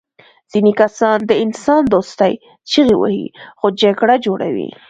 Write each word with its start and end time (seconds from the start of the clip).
ځینې 0.51 0.71
کسان 0.81 1.17
د 1.29 1.31
انسان 1.43 1.81
دوستۍ 1.93 2.33
چیغې 2.69 2.95
وهي 3.01 3.25
خو 3.59 3.67
جګړه 3.81 4.15
جوړوي 4.25 4.69